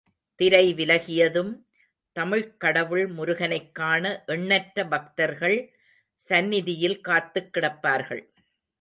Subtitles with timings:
[0.35, 1.65] திரை விலகியதும்,
[2.11, 4.23] தமிழ்க் கடவுள் முருகனைக் காண
[4.25, 5.77] எண்ணற்ற பக்தர்கள்
[6.15, 8.29] சந்நிதியில் காத்துக் கிடப்பார்கள்.